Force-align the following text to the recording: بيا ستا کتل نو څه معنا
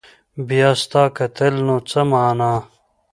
بيا 0.47 0.69
ستا 0.81 1.03
کتل 1.17 1.53
نو 1.65 1.75
څه 1.89 1.99
معنا 2.09 2.51